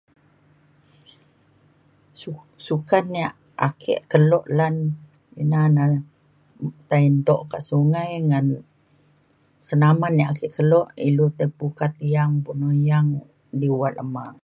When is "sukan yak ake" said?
2.65-3.93